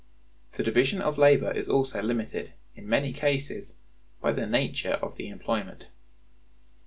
[0.53, 3.77] The division of labor is also limited, in many cases,
[4.19, 5.85] by the nature of the employment.